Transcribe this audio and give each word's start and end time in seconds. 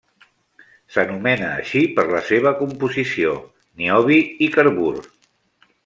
S'anomena 0.95 1.49
així 1.57 1.83
per 1.99 2.05
la 2.13 2.23
seva 2.31 2.55
composició: 2.63 3.37
niobi 3.83 4.19
i 4.47 4.53
carbur. 4.57 4.93